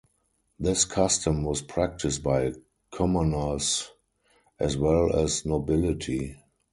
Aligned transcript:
This 0.57 0.83
custom 0.83 1.43
was 1.43 1.61
practised 1.61 2.23
by 2.23 2.53
commoners 2.91 3.87
as 4.59 4.75
well 4.75 5.15
as 5.15 5.45
nobility. 5.45 6.39